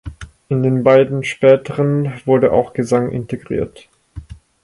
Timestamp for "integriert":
3.11-3.87